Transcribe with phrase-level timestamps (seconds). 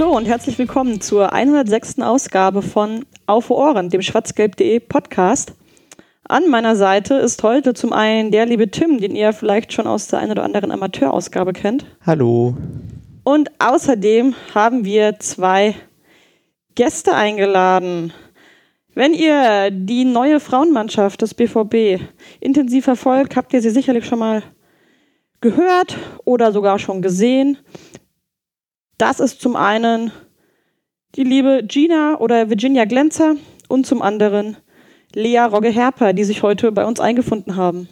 [0.00, 1.98] Hallo und herzlich willkommen zur 106.
[2.00, 5.52] Ausgabe von Auf Ohren, dem schwarzgelb.de Podcast.
[6.26, 10.06] An meiner Seite ist heute zum einen der liebe Tim, den ihr vielleicht schon aus
[10.06, 11.84] der einen oder anderen Amateurausgabe kennt.
[12.06, 12.56] Hallo.
[13.24, 15.74] Und außerdem haben wir zwei
[16.76, 18.14] Gäste eingeladen.
[18.94, 22.00] Wenn ihr die neue Frauenmannschaft des BVB
[22.40, 24.42] intensiv verfolgt, habt ihr sie sicherlich schon mal
[25.42, 27.58] gehört oder sogar schon gesehen.
[29.00, 30.12] Das ist zum einen
[31.14, 34.58] die liebe Gina oder Virginia Glänzer und zum anderen
[35.14, 37.88] Lea Rogge-Herper, die sich heute bei uns eingefunden haben.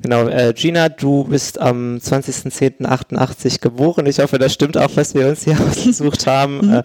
[0.00, 4.06] Genau, äh, Gina, du bist am 20.10.88 geboren.
[4.06, 6.58] Ich hoffe, das stimmt auch, was wir uns hier ausgesucht haben.
[6.58, 6.72] Mhm.
[6.74, 6.82] Äh,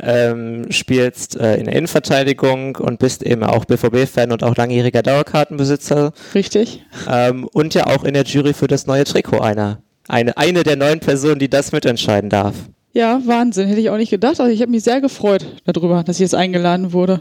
[0.00, 6.12] ähm, spielst äh, in der Innenverteidigung und bist eben auch BVB-Fan und auch langjähriger Dauerkartenbesitzer.
[6.34, 6.84] Richtig.
[7.08, 9.85] Ähm, und ja auch in der Jury für das neue Trikot einer.
[10.08, 12.54] Eine, eine der neun Personen, die das mitentscheiden darf.
[12.96, 13.68] Ja, Wahnsinn.
[13.68, 14.40] Hätte ich auch nicht gedacht.
[14.40, 17.20] Also ich habe mich sehr gefreut darüber, dass ich jetzt eingeladen wurde.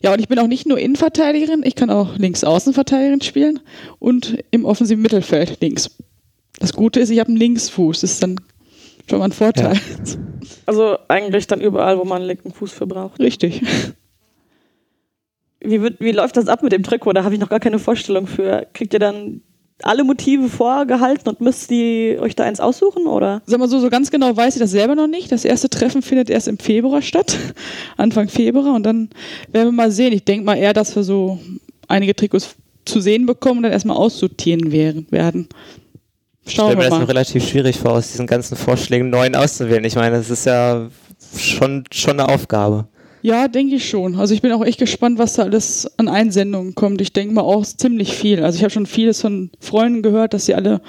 [0.00, 3.58] Ja, und ich bin auch nicht nur Innenverteidigerin, ich kann auch Links-Außenverteidigerin spielen
[3.98, 5.90] und im offensiven Mittelfeld links.
[6.60, 8.02] Das Gute ist, ich habe einen Linksfuß.
[8.02, 8.40] Das ist dann
[9.10, 9.74] schon mal ein Vorteil.
[9.74, 9.80] Ja.
[10.66, 13.18] Also eigentlich dann überall, wo man einen linken Fuß für braucht.
[13.18, 13.62] Richtig.
[15.60, 17.14] Wie, wird, wie läuft das ab mit dem Trikot?
[17.14, 18.68] Da habe ich noch gar keine Vorstellung für.
[18.72, 19.42] Kriegt ihr dann
[19.82, 23.42] alle Motive vorgehalten und müsst ihr euch da eins aussuchen, oder?
[23.46, 25.30] Sag mal so, so ganz genau weiß ich das selber noch nicht.
[25.30, 27.36] Das erste Treffen findet erst im Februar statt,
[27.96, 29.10] Anfang Februar, und dann
[29.52, 30.12] werden wir mal sehen.
[30.12, 31.38] Ich denke mal eher, dass wir so
[31.88, 35.06] einige Trikots zu sehen bekommen und dann erstmal aussortieren werden.
[35.10, 35.48] Schauen
[36.46, 39.84] ich stelle mir das noch relativ schwierig vor, aus diesen ganzen Vorschlägen neuen auszuwählen.
[39.84, 40.88] Ich meine, das ist ja
[41.36, 42.86] schon, schon eine Aufgabe.
[43.26, 44.14] Ja, denke ich schon.
[44.14, 47.00] Also ich bin auch echt gespannt, was da alles an Einsendungen kommt.
[47.00, 48.44] Ich denke mal auch ziemlich viel.
[48.44, 50.80] Also ich habe schon vieles von Freunden gehört, dass sie alle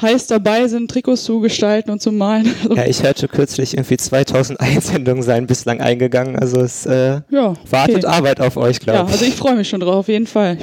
[0.00, 2.54] heiß dabei sind, Trikots zu gestalten und zu malen.
[2.62, 6.38] Also ja, ich hörte kürzlich irgendwie 2000 Einsendungen seien bislang eingegangen.
[6.38, 8.06] Also es äh, ja, wartet okay.
[8.06, 9.06] Arbeit auf euch, glaube ich.
[9.06, 10.58] Ja, also ich freue mich schon drauf, auf jeden Fall.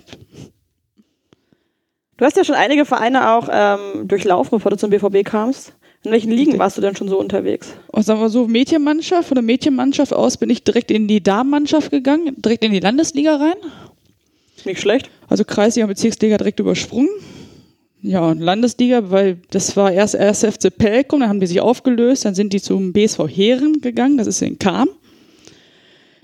[2.15, 5.73] Du hast ja schon einige Vereine auch ähm, durchlaufen, bevor du zum BVB kamst.
[6.03, 7.73] In welchen Ligen warst du denn schon so unterwegs?
[7.91, 9.27] Oh, sagen wir so, Mädchenmannschaft.
[9.27, 13.35] Von der Mädchenmannschaft aus bin ich direkt in die Damenmannschaft gegangen, direkt in die Landesliga
[13.35, 13.55] rein.
[14.63, 15.09] Nicht schlecht.
[15.27, 17.09] Also Kreisliga und Bezirksliga direkt übersprungen.
[18.01, 22.23] Ja, und Landesliga, weil das war erst erst FC Pelkum, dann haben die sich aufgelöst,
[22.23, 24.87] dann sind die zum BSV Heeren gegangen, das ist in Kam.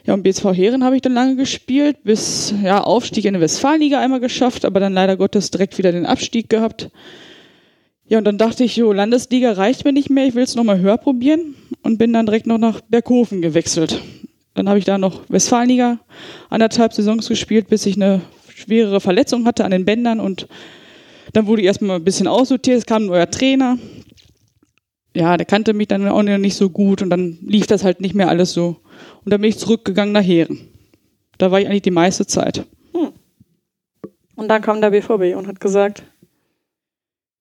[0.06, 4.00] Ja, und BSV Heeren habe ich dann lange gespielt, bis ja, Aufstieg in der Westfalenliga
[4.00, 6.90] einmal geschafft, aber dann leider Gottes direkt wieder den Abstieg gehabt.
[8.08, 10.80] Ja, und dann dachte ich, jo, Landesliga reicht mir nicht mehr, ich will es nochmal
[10.80, 14.00] höher probieren und bin dann direkt noch nach Berghofen gewechselt.
[14.54, 16.00] Dann habe ich da noch Westfalenliga
[16.50, 18.22] anderthalb Saisons gespielt, bis ich eine
[18.54, 20.48] schwerere Verletzung hatte an den Bändern und
[21.34, 23.78] dann wurde ich erstmal ein bisschen aussortiert, es kam ein neuer Trainer.
[25.16, 28.16] Ja, der kannte mich dann auch nicht so gut und dann lief das halt nicht
[28.16, 28.78] mehr alles so.
[29.24, 30.68] Und dann bin ich zurückgegangen nach Heeren.
[31.38, 32.66] Da war ich eigentlich die meiste Zeit.
[32.94, 33.10] Hm.
[34.36, 36.04] Und dann kam der BVB und hat gesagt,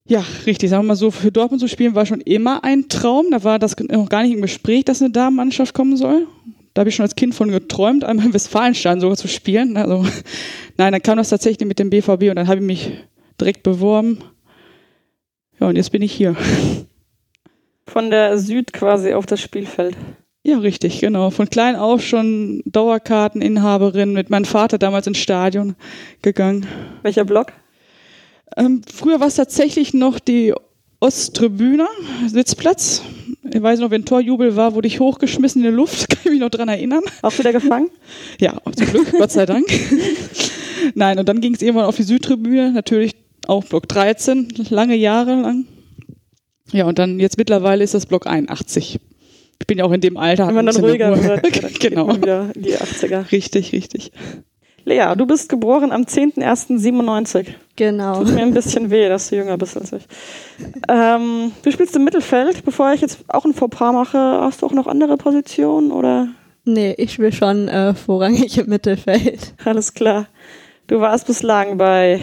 [0.07, 0.71] ja, richtig.
[0.71, 3.31] Sagen wir mal so, für Dortmund zu spielen war schon immer ein Traum.
[3.31, 6.27] Da war das noch gar nicht im Gespräch, dass eine Damenmannschaft kommen soll.
[6.75, 9.77] Da habe ich schon als Kind von geträumt, einmal im Westfalenstein sogar zu spielen.
[9.77, 10.05] Also,
[10.77, 12.93] nein, dann kam das tatsächlich mit dem BVB und dann habe ich mich
[13.41, 14.19] direkt beworben.
[15.61, 16.37] Ja, und jetzt bin ich hier.
[17.87, 19.97] Von der Süd quasi auf das Spielfeld.
[20.43, 21.31] Ja, richtig, genau.
[21.31, 25.77] Von klein auf schon Dauerkarteninhaberin, mit meinem Vater damals ins Stadion
[26.23, 26.67] gegangen.
[27.03, 27.53] Welcher Block?
[28.57, 30.55] Ähm, früher war es tatsächlich noch die
[31.01, 31.87] Osttribüne,
[32.29, 33.03] Sitzplatz.
[33.53, 36.41] Ich weiß noch, wenn Torjubel war, wurde ich hochgeschmissen in die Luft, kann ich mich
[36.41, 37.03] noch dran erinnern.
[37.23, 37.89] Auch wieder gefangen?
[38.41, 39.67] Ja, zum Glück, Gott sei Dank.
[40.95, 43.13] Nein, und dann ging es irgendwann auf die Südtribüne, natürlich
[43.47, 45.67] auch Block 13, lange Jahre lang.
[46.73, 48.99] Ja, und dann jetzt mittlerweile ist das Block 81.
[49.61, 50.49] Ich bin ja auch in dem Alter.
[50.49, 52.17] Wenn man dann ruhiger wird, genau.
[52.17, 53.31] wieder die 80er.
[53.31, 54.13] Richtig, richtig.
[54.85, 57.47] Lea, du bist geboren am 10.01.97.
[57.77, 58.19] Genau.
[58.19, 60.07] Tut mir ein bisschen weh, dass du jünger bist als ich.
[60.89, 62.65] Ähm, du spielst im Mittelfeld.
[62.65, 66.29] Bevor ich jetzt auch ein Fauxpas mache, hast du auch noch andere Positionen oder?
[66.65, 69.55] Nee, ich spiele schon äh, vorrangig im Mittelfeld.
[69.65, 70.27] Alles klar.
[70.87, 72.21] Du warst bislang bei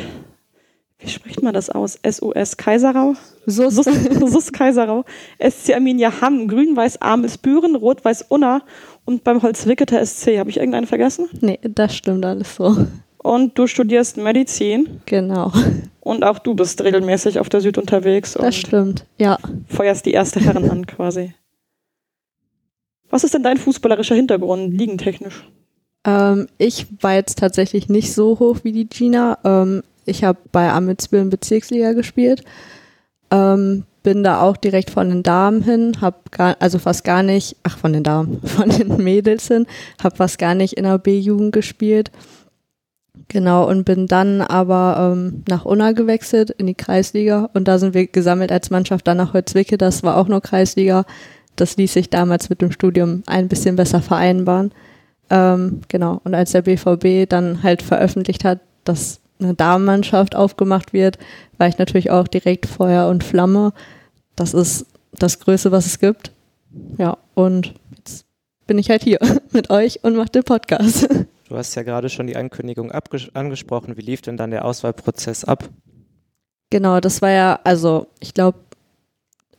[1.04, 2.00] wie spricht man das aus?
[2.08, 3.16] SUS Kaiserau?
[3.48, 3.76] SUS.
[3.76, 3.86] SUS,
[4.32, 5.04] SUS Kaiserau.
[5.40, 8.62] SC Arminia Hamm, Grün-Weiß Ames Büren, Rot-Weiß Unna
[9.06, 10.38] und beim Holzwicketer SC.
[10.38, 11.28] Habe ich irgendeinen vergessen?
[11.42, 12.88] Nee, das stimmt alles so.
[13.18, 15.02] Und du studierst Medizin.
[15.06, 15.52] Genau.
[16.00, 18.34] Und auch du bist regelmäßig auf der Süd unterwegs.
[18.34, 19.38] Das stimmt, ja.
[19.68, 21.34] Feuerst die erste Herren an quasi.
[23.10, 25.48] Was ist denn dein fußballerischer Hintergrund, liegentechnisch?
[26.06, 29.38] Ähm, ich war jetzt tatsächlich nicht so hoch wie die Gina.
[29.44, 32.44] Ähm, ich habe bei Amitsbüren Bezirksliga gespielt.
[33.30, 37.56] Ähm, bin da auch direkt von den Damen hin, hab gar, also fast gar nicht,
[37.64, 39.66] ach von den Damen, von den Mädels hin,
[40.04, 42.12] habe fast gar nicht in der B-Jugend gespielt.
[43.28, 47.94] Genau, und bin dann aber ähm, nach Unna gewechselt in die Kreisliga und da sind
[47.94, 51.06] wir gesammelt als Mannschaft dann nach Holzwicke, das war auch nur Kreisliga.
[51.56, 54.72] Das ließ sich damals mit dem Studium ein bisschen besser vereinbaren.
[55.30, 61.18] Ähm, genau, und als der BVB dann halt veröffentlicht hat, dass eine Damenmannschaft aufgemacht wird,
[61.58, 63.74] war ich natürlich auch direkt Feuer und Flamme.
[64.36, 66.32] Das ist das Größte, was es gibt.
[66.98, 68.26] Ja, und jetzt
[68.68, 69.20] bin ich halt hier
[69.52, 71.08] mit euch und mache den Podcast.
[71.52, 73.98] Du hast ja gerade schon die Ankündigung angesprochen.
[73.98, 75.68] Wie lief denn dann der Auswahlprozess ab?
[76.70, 78.58] Genau, das war ja, also ich glaube,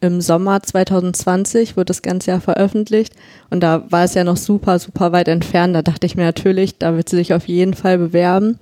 [0.00, 3.14] im Sommer 2020 wurde das ganze Jahr veröffentlicht
[3.50, 5.76] und da war es ja noch super, super weit entfernt.
[5.76, 8.58] Da dachte ich mir natürlich, da wird sie sich auf jeden Fall bewerben.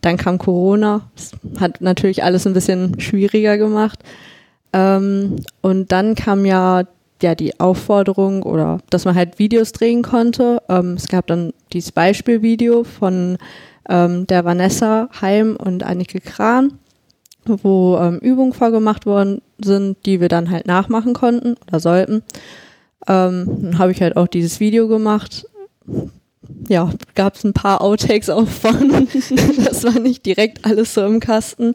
[0.00, 4.00] Dann kam Corona, das hat natürlich alles ein bisschen schwieriger gemacht.
[4.72, 6.84] Ähm, und dann kam ja
[7.24, 10.62] ja die Aufforderung oder dass man halt Videos drehen konnte.
[10.68, 13.38] Ähm, es gab dann dieses Beispielvideo von
[13.88, 16.78] ähm, der Vanessa Heim und Annike Kran,
[17.44, 22.22] wo ähm, Übungen vorgemacht worden sind, die wir dann halt nachmachen konnten oder sollten.
[23.08, 25.46] Ähm, dann habe ich halt auch dieses Video gemacht.
[26.68, 29.08] Ja, gab es ein paar Outtakes auch von.
[29.64, 31.74] das war nicht direkt alles so im Kasten.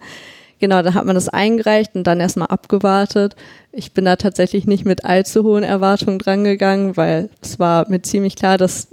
[0.60, 3.36] Genau, dann hat man das eingereicht und dann erstmal abgewartet.
[3.72, 8.36] Ich bin da tatsächlich nicht mit allzu hohen Erwartungen drangegangen, weil es war mir ziemlich
[8.36, 8.90] klar, dass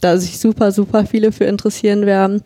[0.00, 2.42] da sich super, super viele für interessieren werden.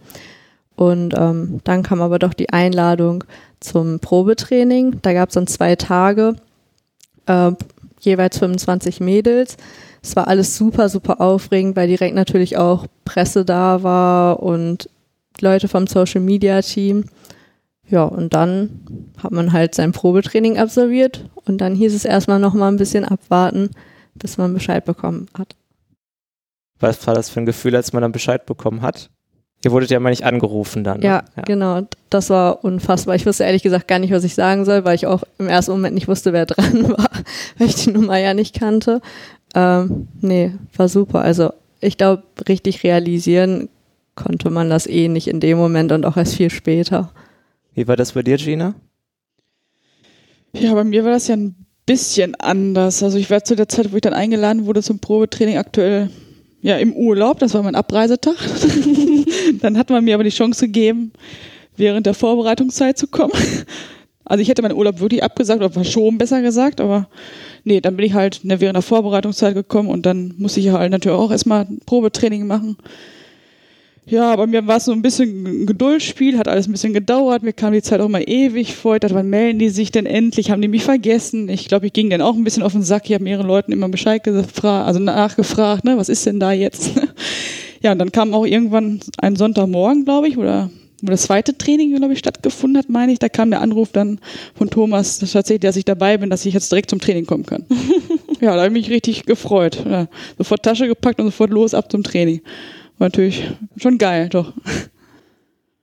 [0.77, 3.25] Und ähm, dann kam aber doch die Einladung
[3.59, 5.01] zum Probetraining.
[5.03, 6.37] Da gab es dann zwei Tage,
[7.27, 7.53] äh,
[8.01, 9.57] jeweils 25 Mädels.
[10.03, 14.89] Es war alles super, super aufregend, weil direkt natürlich auch Presse da war und
[15.41, 17.05] Leute vom Social Media Team.
[17.89, 18.85] Ja, und dann
[19.23, 23.71] hat man halt sein Probetraining absolviert und dann hieß es erstmal nochmal ein bisschen abwarten,
[24.15, 25.57] bis man Bescheid bekommen hat.
[26.81, 29.11] Was war das für ein Gefühl, als man dann Bescheid bekommen hat?
[29.65, 31.01] Ihr wurdet ja mal nicht angerufen dann.
[31.01, 31.07] Ne?
[31.07, 31.81] Ja, ja, genau.
[32.11, 33.17] Das war unfassbar.
[33.17, 35.73] Ich wusste ehrlich gesagt gar nicht, was ich sagen soll, weil ich auch im ersten
[35.73, 37.11] Moment nicht wusste, wer dran war,
[37.59, 39.01] weil ich die Nummer ja nicht kannte.
[39.55, 41.23] Ähm, nee, war super.
[41.23, 43.69] Also ich glaube, richtig realisieren
[44.15, 47.13] konnte man das eh nicht in dem Moment und auch erst viel später.
[47.75, 48.75] Wie war das bei dir, Gina?
[50.53, 51.55] Ja, bei mir war das ja ein
[51.87, 53.03] bisschen anders.
[53.03, 56.11] Also ich war zu der Zeit, wo ich dann eingeladen wurde zum Probetraining, aktuell
[56.61, 57.39] ja im Urlaub.
[57.39, 58.37] Das war mein Abreisetag.
[59.61, 61.13] dann hat man mir aber die Chance gegeben,
[61.77, 63.33] während der Vorbereitungszeit zu kommen.
[64.29, 67.09] Also ich hätte meinen Urlaub wirklich abgesagt oder verschoben, besser gesagt, aber
[67.65, 70.91] nee, dann bin ich halt ne, während der Vorbereitungszeit gekommen und dann musste ich halt
[70.91, 72.77] natürlich auch erstmal Probetraining machen.
[74.11, 77.43] Ja, bei mir war es so ein bisschen ein Geduldsspiel, hat alles ein bisschen gedauert.
[77.43, 78.95] Mir kam die Zeit auch mal ewig vor.
[78.95, 80.51] Ich dachte, wann melden die sich denn endlich?
[80.51, 81.51] Haben die mich vergessen?
[81.51, 83.03] Ich glaube, ich ging dann auch ein bisschen auf den Sack.
[83.05, 86.93] Ich habe mehreren Leuten immer Bescheid gefragt, also nachgefragt, ne, was ist denn da jetzt?
[87.83, 90.71] ja, und dann kam auch irgendwann ein Sonntagmorgen, glaube ich, oder
[91.03, 93.19] wo das zweite Training, glaube ich, stattgefunden hat, meine ich.
[93.19, 94.21] Da kam der Anruf dann
[94.55, 97.47] von Thomas, dass tatsächlich, dass ich dabei bin, dass ich jetzt direkt zum Training kommen
[97.47, 97.65] kann.
[98.41, 99.85] ja, da habe ich mich richtig gefreut.
[99.89, 102.41] Ja, sofort Tasche gepackt und sofort los ab zum Training
[102.99, 104.53] war natürlich schon geil, doch.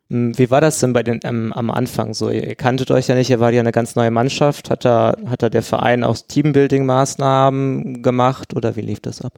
[0.10, 2.30] Hm, wie war das denn bei den ähm, am Anfang so?
[2.30, 4.70] Ihr kanntet euch ja nicht, ihr wart ja eine ganz neue Mannschaft.
[4.70, 9.34] Hat da, hat da der Verein auch Teambuilding-Maßnahmen gemacht oder wie lief das ab?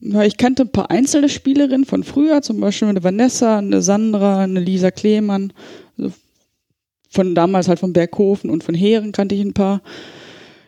[0.00, 4.40] Ja, ich kannte ein paar einzelne Spielerinnen von früher, zum Beispiel eine Vanessa, eine Sandra,
[4.40, 5.52] eine Lisa Klemann.
[5.98, 6.12] Also
[7.10, 9.82] von damals halt von Berghofen und von Heeren kannte ich ein paar.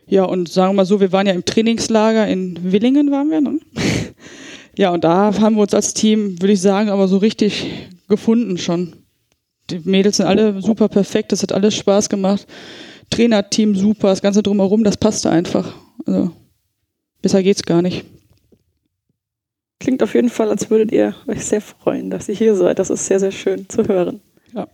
[0.07, 3.41] Ja, und sagen wir mal so, wir waren ja im Trainingslager in Willingen, waren wir,
[3.41, 3.59] ne?
[4.75, 7.67] Ja, und da haben wir uns als Team, würde ich sagen, aber so richtig
[8.09, 8.95] gefunden schon.
[9.69, 12.47] Die Mädels sind alle super perfekt, das hat alles Spaß gemacht.
[13.11, 15.75] Trainerteam super, das Ganze drumherum, das passte einfach.
[16.07, 16.31] Also,
[17.21, 18.07] besser geht's gar nicht.
[19.83, 22.79] Klingt auf jeden Fall, als würdet ihr euch sehr freuen, dass ihr hier seid.
[22.79, 24.21] Das ist sehr, sehr schön zu hören.
[24.55, 24.69] Ja.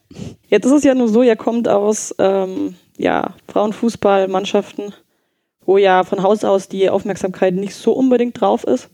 [0.49, 4.93] Jetzt ist es ja nur so, ihr kommt aus ähm, ja, Frauenfußballmannschaften,
[5.65, 8.91] wo ja von Haus aus die Aufmerksamkeit nicht so unbedingt drauf ist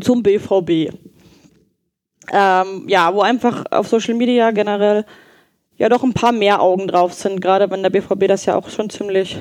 [0.00, 0.92] zum BVB.
[2.32, 5.06] Ähm, ja, wo einfach auf Social Media generell
[5.76, 8.68] ja doch ein paar mehr Augen drauf sind, gerade wenn der BVB das ja auch
[8.70, 9.38] schon ziemlich,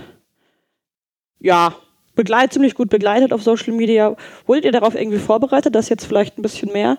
[1.40, 1.74] ja,
[2.16, 4.16] begleit, ziemlich gut begleitet auf Social Media.
[4.46, 6.98] Wurdet ihr darauf irgendwie vorbereitet, dass jetzt vielleicht ein bisschen mehr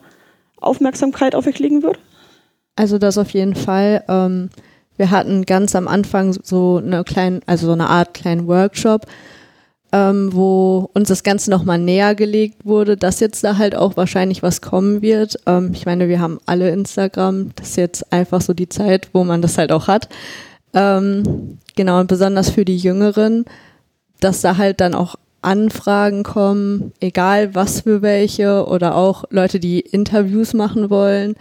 [0.60, 1.98] Aufmerksamkeit auf euch liegen wird?
[2.76, 4.04] Also das auf jeden Fall.
[4.08, 4.50] Ähm,
[4.96, 9.06] wir hatten ganz am Anfang so eine kleine, also so eine Art kleinen Workshop,
[9.92, 14.42] ähm, wo uns das Ganze nochmal näher gelegt wurde, dass jetzt da halt auch wahrscheinlich
[14.42, 15.38] was kommen wird.
[15.46, 19.24] Ähm, ich meine, wir haben alle Instagram, das ist jetzt einfach so die Zeit, wo
[19.24, 20.08] man das halt auch hat.
[20.74, 23.44] Ähm, genau, und besonders für die Jüngeren,
[24.20, 29.80] dass da halt dann auch Anfragen kommen, egal was für welche, oder auch Leute, die
[29.80, 31.36] Interviews machen wollen,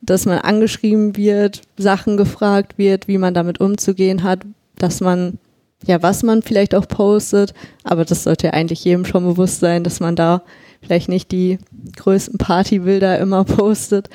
[0.00, 4.40] dass man angeschrieben wird, Sachen gefragt wird, wie man damit umzugehen hat,
[4.76, 5.38] dass man
[5.86, 9.84] ja, was man vielleicht auch postet, aber das sollte ja eigentlich jedem schon bewusst sein,
[9.84, 10.42] dass man da
[10.82, 11.58] vielleicht nicht die
[11.96, 14.10] größten Partybilder immer postet.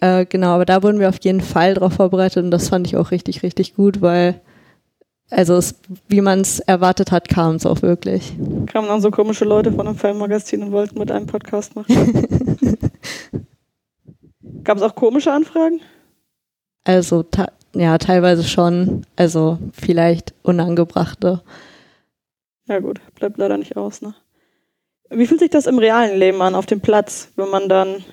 [0.00, 2.96] Äh, genau, aber da wurden wir auf jeden Fall drauf vorbereitet und das fand ich
[2.96, 4.40] auch richtig, richtig gut, weil
[5.30, 5.74] also es,
[6.08, 8.34] wie man es erwartet hat, kam es auch wirklich.
[8.66, 11.90] Kamen dann so komische Leute von einem Filmmagazin und wollten mit einem Podcast machen.
[14.64, 15.80] Gab es auch komische Anfragen?
[16.84, 17.24] Also
[17.74, 19.04] ja, teilweise schon.
[19.16, 21.42] Also vielleicht unangebrachte.
[22.66, 24.14] Ja gut, bleibt leider nicht aus, ne?
[25.08, 28.04] Wie fühlt sich das im realen Leben an, auf dem Platz, wenn man dann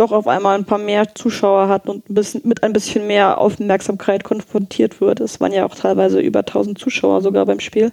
[0.00, 3.38] doch auf einmal ein paar mehr Zuschauer hat und ein bisschen, mit ein bisschen mehr
[3.38, 5.20] Aufmerksamkeit konfrontiert wird?
[5.20, 7.92] Es waren ja auch teilweise über 1000 Zuschauer sogar beim Spiel.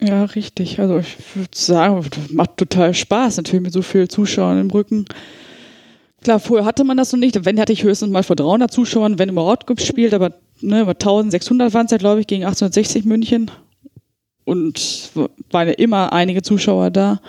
[0.00, 0.80] Ja, richtig.
[0.80, 5.06] Also ich würde sagen, macht total Spaß, natürlich mit so vielen Zuschauern im Rücken.
[6.22, 7.44] Klar, vorher hatte man das noch nicht.
[7.44, 11.86] Wenn hatte ich höchstens mal vor 300 Zuschauern, wenn überhaupt gespielt, aber ne, 1600 waren
[11.86, 13.50] es ja, glaube ich, gegen 1860 München.
[14.44, 15.10] Und
[15.50, 17.20] waren ja immer einige Zuschauer da.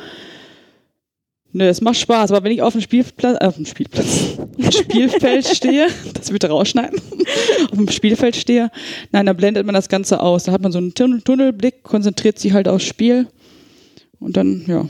[1.55, 4.38] Ne, es macht Spaß, aber wenn ich auf dem Spielplatz, äh, auf dem Spielplatz,
[4.75, 7.00] Spielfeld stehe, das bitte rausschneiden,
[7.72, 8.72] auf dem Spielfeld stehe,
[9.12, 10.45] nein, da blendet man das Ganze aus.
[10.45, 13.27] Da hat man so einen Tunnelblick, konzentriert sich halt aufs Spiel
[14.19, 14.89] und dann, ja.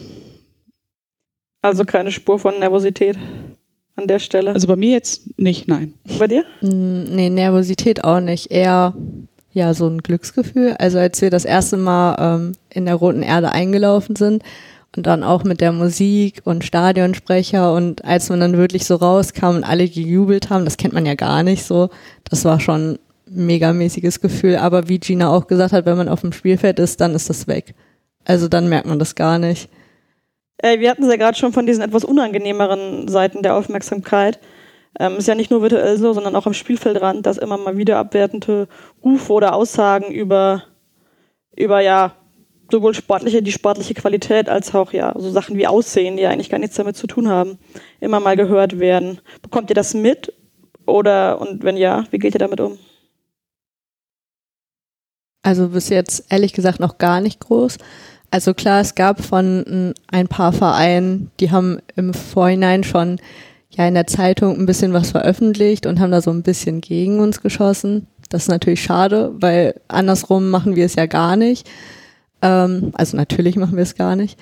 [1.61, 3.17] Also keine Spur von Nervosität
[3.97, 4.53] an der Stelle?
[4.53, 5.93] Also bei mir jetzt nicht, nein.
[6.17, 6.45] Bei dir?
[6.61, 8.51] Mm, nee, Nervosität auch nicht.
[8.51, 8.93] Eher
[9.51, 10.75] ja so ein Glücksgefühl.
[10.79, 14.43] Also als wir das erste Mal ähm, in der Roten Erde eingelaufen sind
[14.95, 19.55] und dann auch mit der Musik und Stadionsprecher und als man dann wirklich so rauskam
[19.55, 21.89] und alle gejubelt haben, das kennt man ja gar nicht so.
[22.29, 24.57] Das war schon ein megamäßiges Gefühl.
[24.57, 27.47] Aber wie Gina auch gesagt hat, wenn man auf dem Spielfeld ist, dann ist das
[27.47, 27.73] weg.
[28.25, 29.69] Also dann merkt man das gar nicht.
[30.57, 34.39] Äh, wir hatten es ja gerade schon von diesen etwas unangenehmeren Seiten der Aufmerksamkeit.
[34.99, 37.97] Ähm, ist ja nicht nur virtuell so, sondern auch am Spielfeldrand, dass immer mal wieder
[37.97, 38.67] abwertende
[39.03, 40.63] Rufe oder Aussagen über,
[41.55, 42.13] über ja,
[42.71, 46.59] sowohl sportliche, die sportliche Qualität als auch ja, so Sachen wie Aussehen, die eigentlich gar
[46.59, 47.57] nichts damit zu tun haben,
[47.99, 49.19] immer mal gehört werden.
[49.41, 50.33] Bekommt ihr das mit?
[50.85, 52.77] Oder, und wenn ja, wie geht ihr damit um?
[55.43, 57.77] Also bis jetzt ehrlich gesagt noch gar nicht groß.
[58.31, 63.19] Also klar, es gab von ein paar Vereinen, die haben im Vorhinein schon
[63.69, 67.19] ja in der Zeitung ein bisschen was veröffentlicht und haben da so ein bisschen gegen
[67.19, 68.07] uns geschossen.
[68.29, 71.69] Das ist natürlich schade, weil andersrum machen wir es ja gar nicht.
[72.43, 74.37] Ähm, also natürlich machen wir es gar nicht.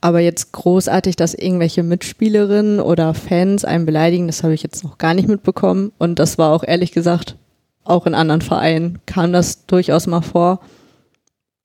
[0.00, 4.98] Aber jetzt großartig, dass irgendwelche Mitspielerinnen oder Fans einen beleidigen, das habe ich jetzt noch
[4.98, 5.90] gar nicht mitbekommen.
[5.98, 7.36] Und das war auch ehrlich gesagt,
[7.82, 10.60] auch in anderen Vereinen kam das durchaus mal vor.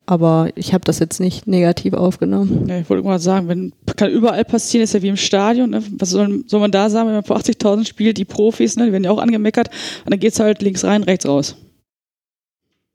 [0.07, 2.67] Aber ich habe das jetzt nicht negativ aufgenommen.
[2.67, 5.69] Ja, ich wollte mal sagen, wenn kann überall passieren, ist ja wie im Stadion.
[5.69, 5.83] Ne?
[5.97, 8.87] Was soll, soll, man da sagen, wenn man vor 80.000 spielt, die Profis, ne?
[8.87, 9.69] die werden ja auch angemeckert.
[10.05, 11.55] Und dann geht es halt links rein, rechts raus.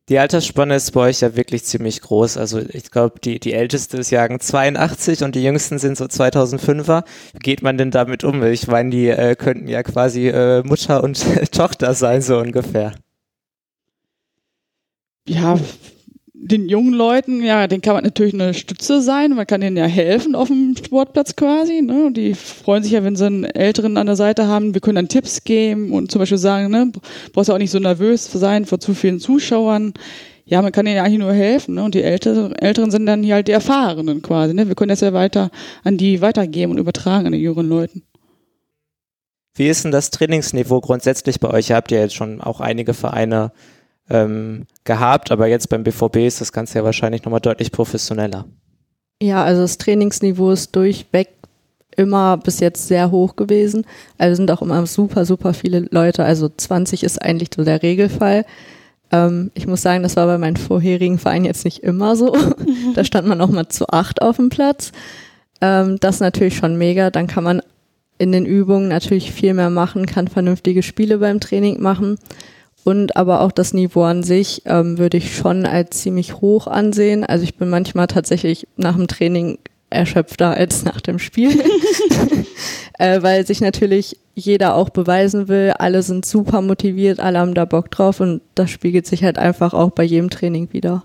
[0.09, 2.37] Die Altersspanne ist bei euch ja wirklich ziemlich groß.
[2.37, 7.05] Also ich glaube, die, die älteste ist Jagen 82 und die jüngsten sind so 2005er.
[7.33, 8.45] Wie geht man denn damit um?
[8.45, 12.95] Ich meine, die äh, könnten ja quasi äh, Mutter und Tochter sein, so ungefähr.
[15.27, 15.59] Ja,
[16.47, 19.87] den jungen Leuten, ja, den kann man natürlich eine Stütze sein, man kann denen ja
[19.87, 21.83] helfen auf dem Sportplatz quasi.
[21.83, 22.13] Ne?
[22.13, 24.75] Die freuen sich ja, wenn sie einen Älteren an der Seite haben.
[24.75, 26.93] Wir können dann Tipps geben und zum Beispiel sagen, ne,
[27.33, 29.95] brauchst ja auch nicht so nervös sein vor zu vielen Zuschauern.
[30.45, 31.75] Ja, man kann denen ja eigentlich nur helfen.
[31.75, 31.83] Ne?
[31.83, 34.55] Und die Älteren, Älteren sind dann hier halt die Erfahrenen quasi.
[34.55, 34.69] Ne?
[34.69, 35.51] Wir können das ja weiter
[35.83, 38.03] an die weitergeben und übertragen an die jüngeren Leuten.
[39.57, 41.71] Wie ist denn das Trainingsniveau grundsätzlich bei euch?
[41.71, 43.53] Ihr habt ja jetzt schon auch einige Vereine
[44.09, 48.47] ähm, gehabt, aber jetzt beim BVB ist das Ganze ja wahrscheinlich nochmal deutlich professioneller.
[49.23, 51.29] Ja, also das Trainingsniveau ist durchweg
[51.97, 53.87] immer bis jetzt sehr hoch gewesen.
[54.19, 56.25] Also sind auch immer super, super viele Leute.
[56.25, 58.45] Also 20 ist eigentlich so der Regelfall.
[59.11, 62.37] Ähm, ich muss sagen, das war bei meinem vorherigen Verein jetzt nicht immer so.
[62.95, 64.93] da stand man auch mal zu acht auf dem Platz.
[65.61, 67.11] Ähm, das ist natürlich schon mega.
[67.11, 67.63] Dann kann man
[68.19, 72.19] in den Übungen natürlich viel mehr machen, kann vernünftige Spiele beim Training machen.
[72.87, 77.25] Und aber auch das Niveau an sich ähm, würde ich schon als ziemlich hoch ansehen.
[77.25, 79.59] Also ich bin manchmal tatsächlich nach dem Training
[79.91, 81.51] erschöpfter als nach dem Spiel,
[83.01, 85.73] äh, weil sich natürlich jeder auch beweisen will.
[85.77, 89.75] Alle sind super motiviert, alle haben da Bock drauf und das spiegelt sich halt einfach
[89.75, 91.03] auch bei jedem Training wieder.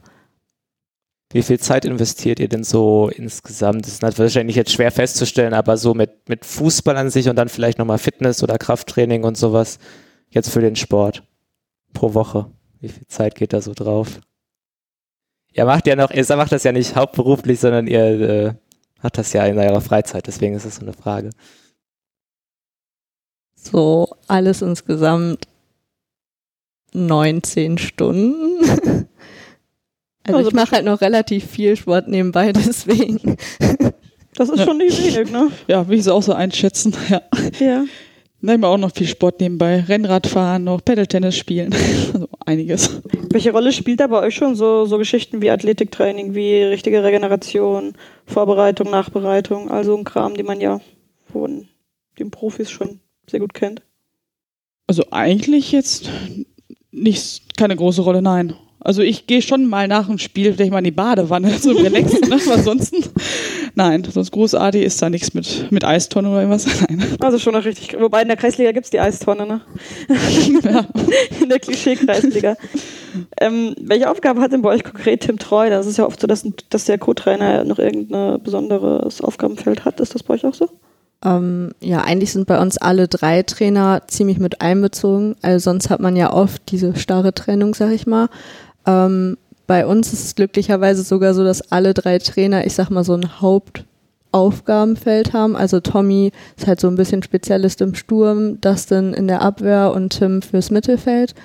[1.34, 3.88] Wie viel Zeit investiert ihr denn so insgesamt?
[3.88, 7.50] Das ist wahrscheinlich jetzt schwer festzustellen, aber so mit, mit Fußball an sich und dann
[7.50, 9.80] vielleicht nochmal Fitness oder Krafttraining und sowas
[10.30, 11.24] jetzt für den Sport
[11.94, 12.52] pro Woche.
[12.80, 14.20] Wie viel Zeit geht da so drauf?
[15.54, 18.54] Ihr macht ja noch, ihr macht das ja nicht hauptberuflich, sondern ihr äh,
[19.02, 21.30] macht das ja in eurer Freizeit, deswegen ist das so eine Frage.
[23.56, 25.48] So alles insgesamt
[26.94, 29.08] 19 Stunden.
[30.24, 33.38] Also, also ich mache halt noch relativ viel Sport nebenbei, deswegen.
[34.36, 35.50] Das ist schon nicht wenig, ne?
[35.68, 37.22] Ja, wie ich es auch so einschätzen, ja.
[37.60, 37.86] Ja.
[38.44, 39.82] Nehmen wir auch noch viel Sport nebenbei.
[39.82, 41.74] Rennradfahren, noch Pedaltennis spielen.
[42.14, 43.02] Also einiges.
[43.30, 47.94] Welche Rolle spielt da bei euch schon so, so Geschichten wie Athletiktraining, wie richtige Regeneration,
[48.26, 50.82] Vorbereitung, Nachbereitung, also ein Kram, den man ja
[51.32, 51.68] von
[52.20, 53.82] den Profis schon sehr gut kennt?
[54.88, 56.10] Also eigentlich jetzt
[56.92, 58.54] nicht, keine große Rolle, nein.
[58.80, 62.28] Also ich gehe schon mal nach dem Spiel vielleicht mal in die Badewanne, so relaxen,
[62.28, 62.40] ne?
[62.44, 63.04] aber ansonsten,
[63.76, 66.66] nein, sonst großartig ist da nichts mit, mit Eistonne oder irgendwas.
[66.90, 67.16] Nein.
[67.20, 69.62] Also schon noch richtig, wobei in der Kreisliga gibt es die Eistonne, ne?
[70.64, 70.86] Ja.
[71.42, 72.56] In der Klischee-Kreisliga.
[73.40, 75.70] ähm, welche Aufgabe hat denn bei euch konkret Tim Treu?
[75.70, 80.00] Das ist ja oft so, dass, dass der Co-Trainer noch irgendein besonderes Aufgabenfeld hat.
[80.00, 80.70] Ist das bei euch auch so?
[81.24, 85.36] Ähm, ja, eigentlich sind bei uns alle drei Trainer ziemlich mit einbezogen.
[85.42, 88.30] Also sonst hat man ja oft diese starre Trennung, sag ich mal.
[88.88, 89.38] Ähm,
[89.72, 93.14] bei uns ist es glücklicherweise sogar so, dass alle drei Trainer, ich sag mal, so
[93.14, 95.56] ein Hauptaufgabenfeld haben.
[95.56, 100.10] Also Tommy ist halt so ein bisschen Spezialist im Sturm, Dustin in der Abwehr und
[100.10, 101.36] Tim fürs Mittelfeld.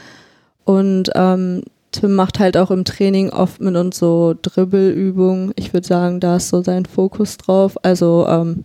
[0.65, 5.53] Und ähm, Tim macht halt auch im Training oft mit uns so Dribbelübungen.
[5.55, 7.77] Ich würde sagen, da ist so sein Fokus drauf.
[7.85, 8.65] Also ähm,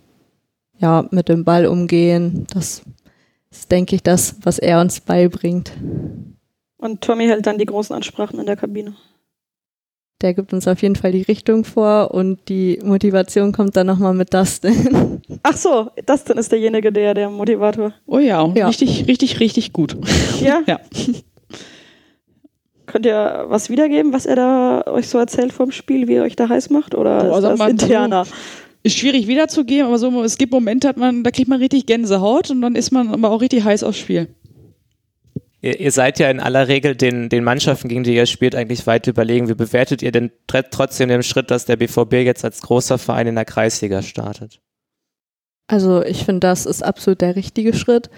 [0.79, 2.47] ja, mit dem Ball umgehen.
[2.51, 2.81] Das
[3.51, 5.71] ist, denke ich, das, was er uns beibringt.
[6.77, 8.95] Und Tommy hält dann die großen Ansprachen in der Kabine.
[10.21, 14.13] Der gibt uns auf jeden Fall die Richtung vor und die Motivation kommt dann nochmal
[14.13, 15.21] mit Dustin.
[15.43, 17.93] Ach so, Dustin ist derjenige, der der Motivator.
[18.05, 18.67] Oh ja, ja.
[18.67, 19.97] richtig, richtig, richtig gut.
[20.41, 20.61] Ja?
[20.65, 20.79] ja.
[22.87, 26.35] Könnt ihr was wiedergeben, was er da euch so erzählt vom Spiel, wie er euch
[26.35, 26.95] da heiß macht?
[26.95, 28.25] Oder Boah, ist das mal, interner?
[28.83, 32.49] Ist schwierig wiederzugeben, aber so, es gibt Momente, hat man, da kriegt man richtig Gänsehaut
[32.49, 34.27] und dann ist man aber auch richtig heiß aufs Spiel.
[35.61, 38.87] Ihr, ihr, seid ja in aller Regel den, den Mannschaften, gegen die ihr spielt, eigentlich
[38.87, 39.47] weit überlegen.
[39.47, 43.35] Wie bewertet ihr denn trotzdem den Schritt, dass der BVB jetzt als großer Verein in
[43.35, 44.59] der Kreisliga startet?
[45.67, 48.09] Also ich finde, das ist absolut der richtige Schritt,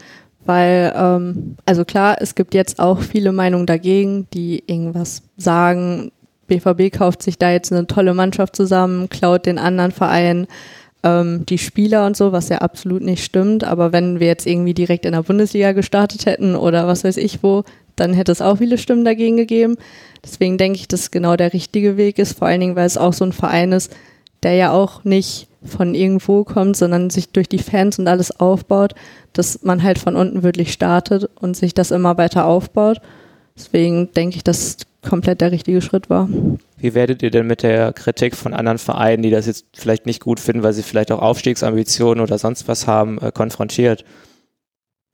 [0.46, 6.12] weil, ähm, also klar, es gibt jetzt auch viele Meinungen dagegen, die irgendwas sagen,
[6.48, 10.48] BVB kauft sich da jetzt eine tolle Mannschaft zusammen, klaut den anderen Vereinen
[11.04, 13.64] ähm, die Spieler und so, was ja absolut nicht stimmt.
[13.64, 17.44] Aber wenn wir jetzt irgendwie direkt in der Bundesliga gestartet hätten oder was weiß ich
[17.44, 17.64] wo,
[17.96, 19.78] dann hätte es auch viele Stimmen dagegen gegeben.
[20.24, 23.14] Deswegen denke ich, dass genau der richtige Weg ist, vor allen Dingen, weil es auch
[23.14, 23.96] so ein Verein ist,
[24.42, 28.96] der ja auch nicht von irgendwo kommt, sondern sich durch die Fans und alles aufbaut,
[29.32, 33.00] dass man halt von unten wirklich startet und sich das immer weiter aufbaut.
[33.56, 36.28] Deswegen denke ich, dass komplett der richtige Schritt war.
[36.78, 40.22] Wie werdet ihr denn mit der Kritik von anderen Vereinen, die das jetzt vielleicht nicht
[40.22, 44.04] gut finden, weil sie vielleicht auch Aufstiegsambitionen oder sonst was haben, äh, konfrontiert?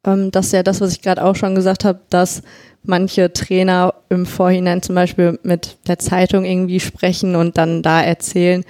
[0.05, 2.41] Ähm, das ist ja das, was ich gerade auch schon gesagt habe, dass
[2.83, 8.63] manche Trainer im Vorhinein zum Beispiel mit der Zeitung irgendwie sprechen und dann da erzählen,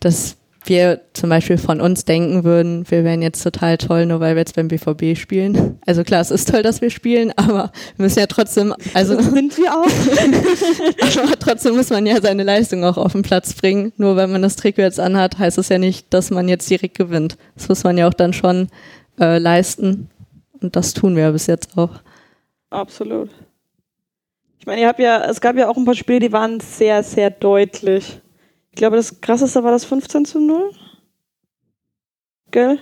[0.00, 0.37] dass
[0.68, 4.40] wir zum Beispiel von uns denken würden, wir wären jetzt total toll, nur weil wir
[4.40, 5.78] jetzt beim BVB spielen.
[5.86, 9.26] Also klar, es ist toll, dass wir spielen, aber wir müssen ja trotzdem, also Das
[9.30, 11.22] sind wir auch.
[11.22, 13.92] aber trotzdem muss man ja seine Leistung auch auf den Platz bringen.
[13.96, 16.96] Nur weil man das Trikot jetzt anhat, heißt es ja nicht, dass man jetzt direkt
[16.96, 17.36] gewinnt.
[17.54, 18.68] Das muss man ja auch dann schon
[19.18, 20.10] äh, leisten.
[20.60, 21.90] Und das tun wir ja bis jetzt auch.
[22.70, 23.30] Absolut.
[24.60, 27.02] Ich meine, ihr habt ja, es gab ja auch ein paar Spiele, die waren sehr,
[27.02, 28.20] sehr deutlich.
[28.78, 30.70] Ich glaube, das krasseste war das 15 zu 0.
[32.52, 32.78] Gell?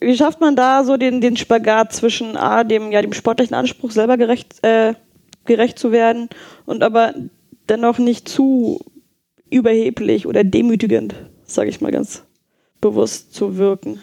[0.00, 3.90] Wie schafft man da so den, den Spagat zwischen A, dem, ja, dem sportlichen Anspruch,
[3.90, 4.94] selber gerecht, äh,
[5.44, 6.30] gerecht zu werden
[6.64, 7.12] und aber
[7.68, 8.80] dennoch nicht zu
[9.50, 12.24] überheblich oder demütigend, sage ich mal ganz
[12.80, 14.00] bewusst, zu wirken?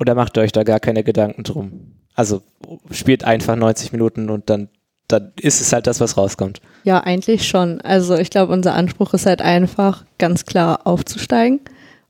[0.00, 1.92] Oder macht ihr euch da gar keine Gedanken drum?
[2.16, 2.42] Also
[2.90, 4.70] spielt einfach 90 Minuten und dann,
[5.12, 6.60] dann ist es halt das, was rauskommt.
[6.84, 7.80] Ja, eigentlich schon.
[7.80, 11.60] Also ich glaube, unser Anspruch ist halt einfach, ganz klar aufzusteigen.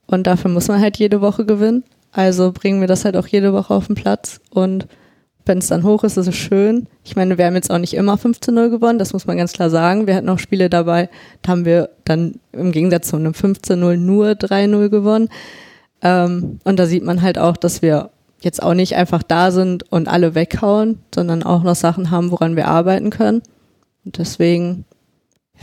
[0.07, 1.83] Und dafür muss man halt jede Woche gewinnen.
[2.11, 4.87] Also bringen wir das halt auch jede Woche auf den Platz und
[5.45, 6.87] wenn es dann hoch ist, ist es schön.
[7.03, 9.69] Ich meine, wir haben jetzt auch nicht immer 15-0 gewonnen, das muss man ganz klar
[9.69, 10.07] sagen.
[10.07, 11.09] Wir hatten auch Spiele dabei,
[11.41, 15.29] da haben wir dann im Gegensatz zu einem 15-0 nur 3-0 gewonnen.
[16.03, 18.11] Ähm, und da sieht man halt auch, dass wir
[18.41, 22.55] jetzt auch nicht einfach da sind und alle weghauen, sondern auch noch Sachen haben, woran
[22.55, 23.41] wir arbeiten können.
[24.03, 24.85] Und deswegen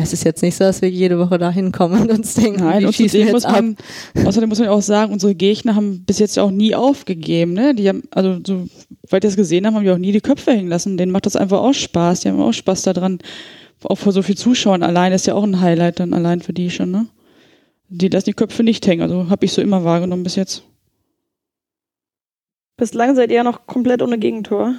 [0.01, 2.87] es ist jetzt nicht so, dass wir jede Woche da hinkommen und uns denken, Nein,
[2.87, 3.77] und schießen zudem jetzt muss man,
[4.25, 7.53] außerdem muss man ja auch sagen, unsere Gegner haben bis jetzt auch nie aufgegeben.
[7.53, 7.75] Ne?
[7.75, 8.71] Die haben, also soweit
[9.11, 10.97] wir das gesehen haben, haben die auch nie die Köpfe hängen lassen.
[10.97, 12.21] Denen macht das einfach auch Spaß.
[12.21, 13.19] Die haben auch Spaß daran.
[13.83, 16.71] Auch vor so viel Zuschauern allein ist ja auch ein Highlight dann allein für die
[16.71, 16.93] schon.
[16.93, 17.07] Ne?
[17.89, 19.03] Die lassen die Köpfe nicht hängen.
[19.03, 20.63] Also habe ich so immer wahrgenommen bis jetzt.
[22.79, 24.75] Bislang seid ihr ja noch komplett ohne Gegentor.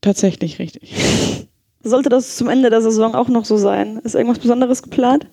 [0.00, 0.94] Tatsächlich richtig.
[1.82, 4.00] Sollte das zum Ende der Saison auch noch so sein?
[4.04, 5.26] Ist irgendwas Besonderes geplant?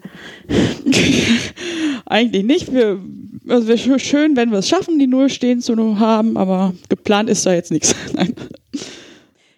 [2.05, 2.73] Eigentlich nicht.
[2.73, 3.01] Wir,
[3.49, 7.45] also wäre schön, wenn wir es schaffen, die Null stehen zu haben, aber geplant ist
[7.45, 7.95] da jetzt nichts.
[8.13, 8.33] Nein.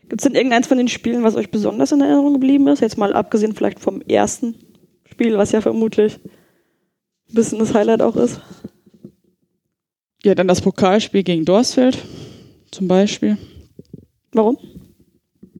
[0.07, 2.79] Gibt es denn irgendeins von den Spielen, was euch besonders in Erinnerung geblieben ist?
[2.79, 4.55] Jetzt mal abgesehen vielleicht vom ersten
[5.11, 6.19] Spiel, was ja vermutlich
[7.29, 8.39] ein bisschen das Highlight auch ist.
[10.23, 11.97] Ja, dann das Pokalspiel gegen Dorsfeld
[12.71, 13.37] zum Beispiel.
[14.33, 14.57] Warum?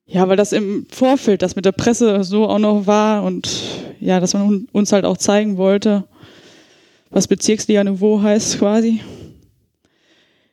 [0.06, 3.50] Ja, weil das im Vorfeld, das mit der Presse so auch noch war und
[4.00, 6.06] ja, dass man uns halt auch zeigen wollte,
[7.10, 9.02] was Bezirksliga-Niveau heißt quasi.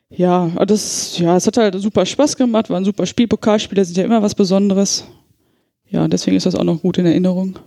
[0.09, 3.27] Ja, das, ja, es hat halt super Spaß gemacht, war ein super Spiel.
[3.27, 5.05] Pokalspiele sind ja immer was Besonderes.
[5.89, 7.59] Ja, deswegen ist das auch noch gut in Erinnerung.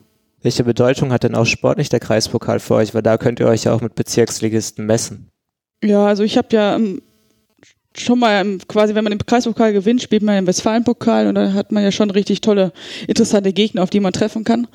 [0.43, 2.95] Welche Bedeutung hat denn auch sportlich der Kreispokal für euch?
[2.95, 5.29] Weil da könnt ihr euch ja auch mit Bezirksligisten messen.
[5.83, 7.03] Ja, also ich habe ja ähm,
[7.97, 11.73] schon mal quasi, wenn man den Kreispokal gewinnt, spielt man im Westfalenpokal und da hat
[11.73, 12.73] man ja schon richtig tolle,
[13.07, 14.67] interessante Gegner, auf die man treffen kann.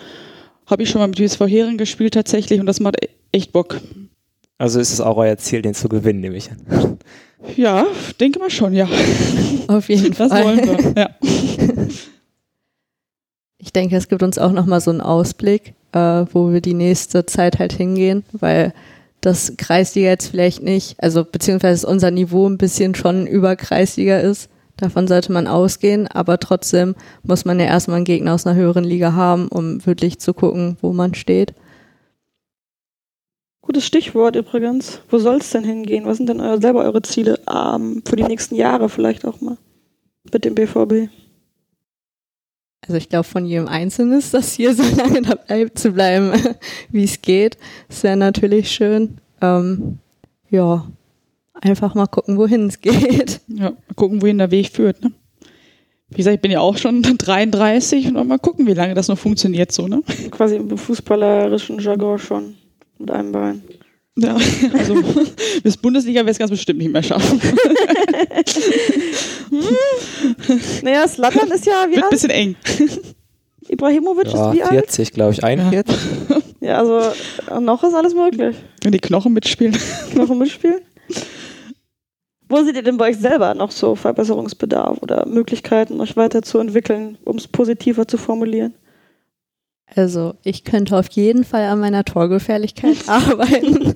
[0.65, 3.79] Habe ich schon mal mit WSV Hering gespielt tatsächlich und das macht e-, echt Bock.
[4.57, 6.97] Also ist es auch euer Ziel, den zu gewinnen, nehme ich an.
[7.55, 7.85] Ja,
[8.19, 8.87] denke mal schon, ja.
[9.67, 10.43] Auf jeden das Fall.
[10.43, 11.09] wollen wir, ja.
[13.57, 17.25] Ich denke, es gibt uns auch nochmal so einen Ausblick, äh, wo wir die nächste
[17.25, 18.73] Zeit halt hingehen, weil
[19.25, 24.49] das Kreisliga jetzt vielleicht nicht, also beziehungsweise unser Niveau ein bisschen schon über Kreisliga ist.
[24.77, 28.83] Davon sollte man ausgehen, aber trotzdem muss man ja erstmal einen Gegner aus einer höheren
[28.83, 31.53] Liga haben, um wirklich zu gucken, wo man steht.
[33.61, 35.01] Gutes Stichwort übrigens.
[35.09, 36.05] Wo soll es denn hingehen?
[36.05, 39.57] Was sind denn euer, selber eure Ziele ähm, für die nächsten Jahre vielleicht auch mal
[40.31, 41.09] mit dem BVB?
[42.87, 46.33] Also ich glaube, von jedem Einzelnen ist das hier so lange dabei zu bleiben,
[46.91, 47.57] wie es geht.
[47.87, 49.17] Das wäre natürlich schön.
[49.41, 49.99] Ähm,
[50.49, 50.87] ja,
[51.53, 53.41] einfach mal gucken, wohin es geht.
[53.47, 55.01] Ja, mal gucken, wohin der Weg führt.
[55.03, 55.11] Ne?
[56.09, 59.17] Wie gesagt, ich bin ja auch schon 33 und mal gucken, wie lange das noch
[59.17, 60.01] funktioniert so, ne?
[60.29, 62.55] Quasi im fußballerischen Jargon schon
[62.99, 63.63] mit einem Bein.
[64.17, 64.35] Ja,
[64.73, 64.95] also
[65.63, 67.41] bis Bundesliga wäre es ganz bestimmt nicht mehr schaffen.
[70.83, 72.11] Naja, Slattern ist ja wie Wird ein alt?
[72.11, 72.55] bisschen eng.
[73.67, 74.71] Ibrahimovic Ja, ist wie alt?
[74.71, 75.43] 40, glaube ich.
[75.43, 75.95] 41?
[76.61, 76.99] Ja, also
[77.51, 78.55] äh, noch ist alles möglich.
[78.83, 79.75] Wenn die Knochen mitspielen.
[80.13, 80.79] Knochen mitspielen.
[82.47, 87.37] Wo seht ihr denn bei euch selber noch so Verbesserungsbedarf oder Möglichkeiten, euch weiterzuentwickeln, um
[87.37, 88.75] es positiver zu formulieren?
[89.93, 93.93] Also ich könnte auf jeden Fall an meiner Torgefährlichkeit arbeiten.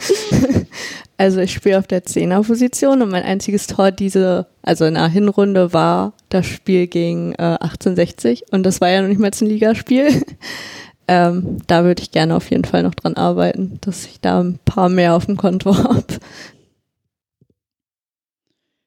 [1.18, 5.74] also ich spiele auf der Zehnerposition und mein einziges Tor diese, also in der Hinrunde
[5.74, 10.24] war das Spiel gegen äh, 1860 und das war ja noch nicht mal ein Ligaspiel.
[11.08, 14.60] ähm, da würde ich gerne auf jeden Fall noch dran arbeiten, dass ich da ein
[14.64, 16.20] paar mehr auf dem Konto habe.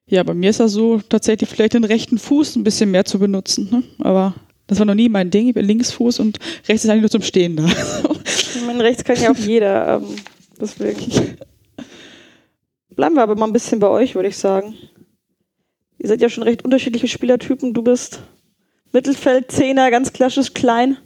[0.07, 3.19] Ja, bei mir ist das so, tatsächlich vielleicht den rechten Fuß ein bisschen mehr zu
[3.19, 3.69] benutzen.
[3.71, 3.83] Ne?
[4.05, 4.35] Aber
[4.73, 5.49] das war noch nie mein Ding.
[5.49, 7.67] Ich bin Linksfuß und rechts ist eigentlich nur zum Stehen da.
[8.55, 9.97] Ich meine, rechts kann ja auch jeder.
[9.97, 10.17] Ähm,
[10.59, 11.37] deswegen.
[12.97, 14.75] Bleiben wir aber mal ein bisschen bei euch, würde ich sagen.
[15.99, 17.75] Ihr seid ja schon recht unterschiedliche Spielertypen.
[17.75, 18.21] Du bist
[18.93, 20.97] Mittelfeld, Zehner, ganz klassisch klein.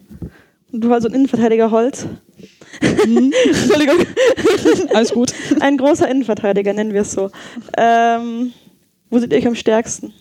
[0.70, 2.06] Und du halt so ein Innenverteidiger Holz.
[2.80, 4.06] Entschuldigung.
[4.94, 5.32] Alles gut.
[5.58, 7.30] Ein großer Innenverteidiger, nennen wir es so.
[7.76, 8.52] Ähm,
[9.10, 10.12] wo seht ihr euch am stärksten?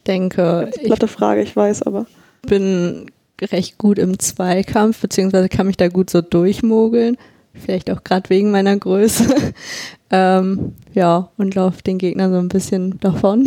[0.00, 2.06] Ich denke, ich Platte Frage, ich weiß, aber.
[2.42, 3.10] bin
[3.40, 7.16] recht gut im Zweikampf, beziehungsweise kann mich da gut so durchmogeln.
[7.52, 9.52] Vielleicht auch gerade wegen meiner Größe.
[10.10, 13.46] ähm, ja, und laufe den Gegnern so ein bisschen davon.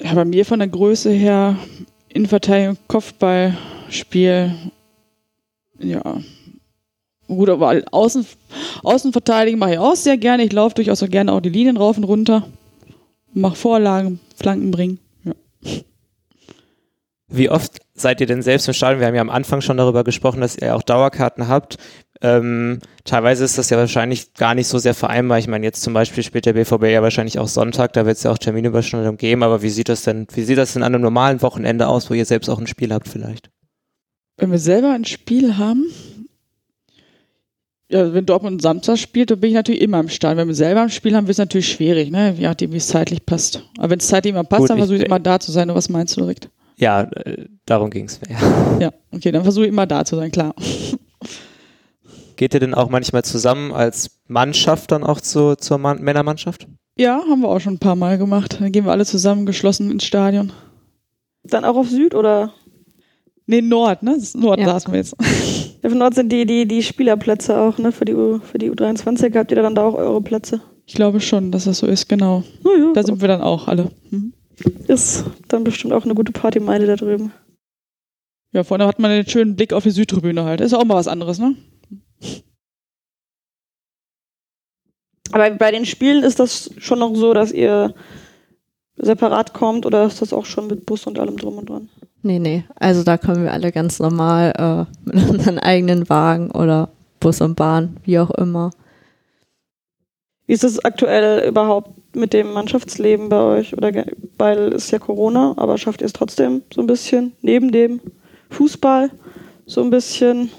[0.00, 1.56] Ja, bei mir von der Größe her,
[2.08, 4.52] Innenverteidigung, Kopfballspiel,
[5.78, 6.20] ja.
[7.26, 8.26] Gut, aber Außen,
[8.82, 10.44] Außenverteidigung mache ich auch sehr gerne.
[10.44, 12.46] Ich laufe durchaus auch gerne auch die Linien rauf und runter.
[13.32, 14.98] Mache Vorlagen, Flanken bringen.
[17.28, 19.00] Wie oft seid ihr denn selbst im Stadion?
[19.00, 21.78] Wir haben ja am Anfang schon darüber gesprochen, dass ihr auch Dauerkarten habt.
[22.20, 25.38] Ähm, teilweise ist das ja wahrscheinlich gar nicht so sehr vereinbar.
[25.38, 28.22] Ich meine, jetzt zum Beispiel spielt der BVB ja wahrscheinlich auch Sonntag, da wird es
[28.22, 31.02] ja auch Terminüberschneidung geben, aber wie sieht das denn, wie sieht das denn an einem
[31.02, 33.50] normalen Wochenende aus, wo ihr selbst auch ein Spiel habt vielleicht?
[34.36, 35.86] Wenn wir selber ein Spiel haben,
[37.94, 40.38] wenn Dortmund Samstag spielt, dann bin ich natürlich immer im Stadion.
[40.38, 42.34] Wenn wir selber ein Spiel haben, wird es natürlich schwierig, ne?
[42.40, 43.62] Nachdem, wie es zeitlich passt.
[43.78, 45.70] Aber wenn es zeitlich immer passt, Gut, dann versuche ich immer da zu sein.
[45.70, 46.50] Und was meinst du direkt?
[46.76, 48.34] Ja, äh, darum ging's mir.
[48.34, 48.78] Ja.
[48.80, 50.54] Ja, okay, dann versuche ich immer da zu sein, klar.
[52.36, 56.66] Geht ihr denn auch manchmal zusammen als Mannschaft dann auch zu, zur Mann Männermannschaft?
[56.96, 58.58] Ja, haben wir auch schon ein paar Mal gemacht.
[58.60, 60.52] Dann gehen wir alle zusammen geschlossen ins Stadion.
[61.44, 62.52] Dann auch auf Süd oder?
[63.46, 64.14] Nee, Nord, ne?
[64.14, 64.66] Das ist Nord Ja.
[64.66, 65.14] saßen wir jetzt.
[65.84, 67.92] Ja, von dort sind die, die, die Spielerplätze auch, ne?
[67.92, 70.62] Für die, U, für die U23 habt ihr dann da auch eure Plätze.
[70.86, 72.42] Ich glaube schon, dass das so ist, genau.
[72.62, 73.90] Naja, Da sind wir dann auch alle.
[74.10, 74.32] Mhm.
[74.88, 77.32] ist dann bestimmt auch eine gute Partymeile da drüben.
[78.52, 80.62] Ja, vorne hat man einen schönen Blick auf die Südtribüne halt.
[80.62, 81.54] Ist auch mal was anderes, ne?
[85.32, 87.94] Aber bei den Spielen ist das schon noch so, dass ihr
[88.96, 91.88] separat kommt oder ist das auch schon mit Bus und allem drum und dran?
[92.22, 92.64] Nee, nee.
[92.76, 94.52] Also da kommen wir alle ganz normal
[95.06, 98.70] äh, mit unseren eigenen Wagen oder Bus und Bahn, wie auch immer.
[100.46, 103.76] Wie ist es aktuell überhaupt mit dem Mannschaftsleben bei euch?
[103.76, 104.04] Oder
[104.36, 108.00] weil es ja Corona, aber schafft ihr es trotzdem so ein bisschen neben dem
[108.50, 109.10] Fußball
[109.66, 110.50] so ein bisschen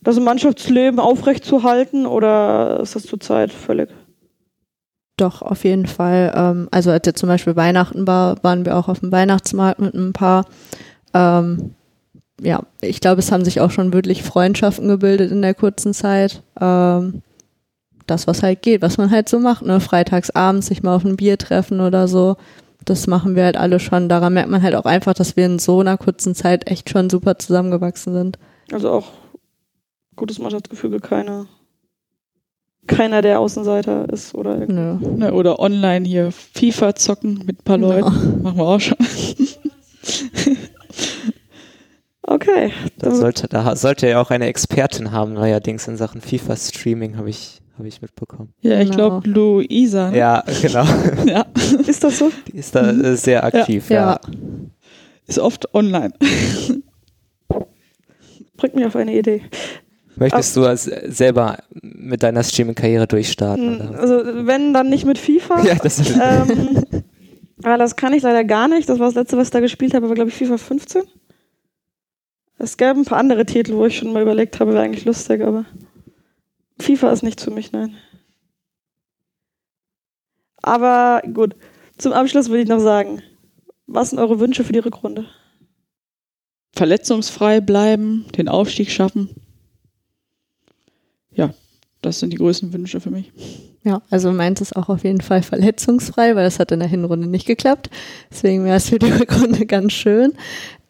[0.00, 3.88] das Mannschaftsleben aufrechtzuerhalten oder ist das zurzeit völlig?
[5.18, 6.32] Doch, auf jeden Fall.
[6.34, 9.92] Ähm, also als jetzt zum Beispiel Weihnachten war, waren wir auch auf dem Weihnachtsmarkt mit
[9.92, 10.46] ein paar.
[11.12, 11.74] Ähm,
[12.40, 16.42] ja, ich glaube, es haben sich auch schon wirklich Freundschaften gebildet in der kurzen Zeit.
[16.60, 17.22] Ähm,
[18.06, 19.80] das, was halt geht, was man halt so macht, ne?
[19.80, 22.36] Freitags abends sich mal auf ein Bier treffen oder so.
[22.84, 24.08] Das machen wir halt alle schon.
[24.08, 27.10] Daran merkt man halt auch einfach, dass wir in so einer kurzen Zeit echt schon
[27.10, 28.38] super zusammengewachsen sind.
[28.70, 29.08] Also auch
[30.14, 31.46] gutes Mannschaftsgefüge, keine,
[32.88, 35.06] keiner der Außenseiter ist oder irgendwie.
[35.06, 35.16] Nö.
[35.16, 35.32] ne?
[35.32, 37.92] Oder online hier FIFA zocken mit ein paar Genau.
[37.92, 38.42] Leuten.
[38.42, 38.96] Machen wir auch schon.
[42.22, 42.72] Okay.
[42.98, 47.30] Da sollte, da sollte er ja auch eine Expertin haben, neuerdings in Sachen FIFA-Streaming, habe
[47.30, 48.52] ich, hab ich mitbekommen.
[48.60, 49.20] Ja, ich Genau.
[49.20, 50.10] glaube Luisa.
[50.10, 50.18] Ne?
[50.18, 50.84] Ja, genau.
[51.26, 51.46] ja.
[51.86, 52.30] Ist das so?
[52.48, 54.12] Die ist da äh, sehr aktiv, ja.
[54.12, 54.20] Ja.
[55.26, 56.12] Ist oft online.
[58.58, 59.40] Bringt mich auf eine Idee.
[60.18, 63.80] Möchtest du als, äh, selber mit deiner Streaming-Karriere durchstarten?
[63.80, 64.00] Hm, Oder?
[64.00, 65.62] Also wenn, dann nicht mit FIFA.
[65.64, 66.84] Ja, das ähm,
[67.62, 68.88] aber das kann ich leider gar nicht.
[68.88, 71.02] Das war das letzte, was ich da gespielt habe, war glaube ich FIFA 15.
[72.58, 75.42] Es gab ein paar andere Titel, wo ich schon mal überlegt habe, wäre eigentlich lustig,
[75.42, 75.64] aber
[76.80, 77.94] FIFA ist nicht für mich, nein.
[80.62, 81.54] Aber gut,
[81.98, 83.22] zum Abschluss würde ich noch sagen,
[83.86, 85.26] was sind eure Wünsche für die Rückrunde?
[86.74, 89.30] Verletzungsfrei bleiben, den Aufstieg schaffen.
[91.38, 91.54] Ja,
[92.02, 93.32] das sind die größten Wünsche für mich.
[93.84, 97.28] Ja, also meins ist auch auf jeden Fall verletzungsfrei, weil das hat in der Hinrunde
[97.28, 97.90] nicht geklappt.
[98.30, 100.32] Deswegen wäre es für die Rückrunde ganz schön.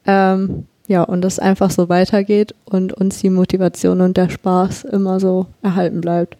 [0.06, 5.20] Ähm, ja, und es einfach so weitergeht und uns die Motivation und der Spaß immer
[5.20, 6.38] so erhalten bleibt.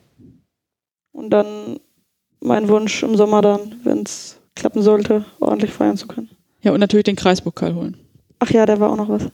[1.12, 1.78] Und dann
[2.40, 6.30] mein Wunsch im Sommer dann, wenn es klappen sollte, ordentlich feiern zu können.
[6.62, 7.98] Ja, und natürlich den Kreispokal holen.
[8.38, 9.28] Ach ja, da war auch noch was.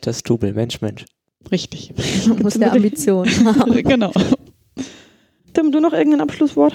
[0.00, 1.04] Das Double, Mensch, Mensch.
[1.50, 1.92] Richtig.
[2.26, 3.82] Man muss ja Ambition haben.
[3.82, 4.12] genau.
[5.52, 6.72] Tim, du noch irgendein Abschlusswort?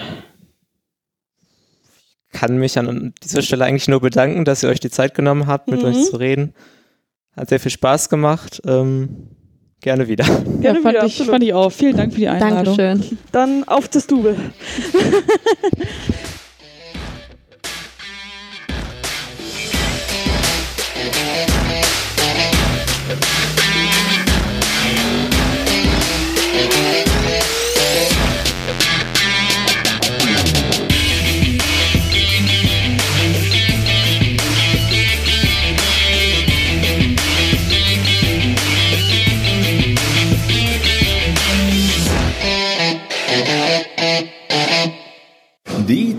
[2.32, 5.70] Kann mich an dieser Stelle eigentlich nur bedanken, dass ihr euch die Zeit genommen habt,
[5.70, 5.86] mit Mhm.
[5.88, 6.54] euch zu reden.
[7.36, 8.62] Hat sehr viel Spaß gemacht.
[8.66, 9.30] Ähm,
[9.82, 10.26] gerne wieder.
[10.26, 11.32] Ja, Gerne fand, wieder, ich, absolut.
[11.32, 11.72] fand ich auch.
[11.72, 12.78] Vielen Dank für die Einladung.
[12.78, 13.18] Dankeschön.
[13.32, 14.36] Dann auf das Double.